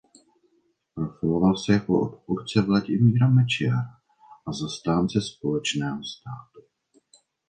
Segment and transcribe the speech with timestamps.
[0.95, 3.97] Profiloval se jako odpůrce Vladimíra Mečiara
[4.47, 6.61] a zastánce společného státu.